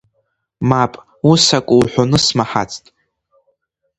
Мап, 0.69 0.93
ус 1.29 1.45
ак 1.57 1.67
уҳәоны 1.77 2.17
смаҳацт. 2.25 2.85